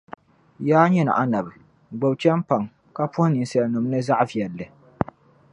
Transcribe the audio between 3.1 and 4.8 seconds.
puhi ninsalinim ni zaɣivεlli.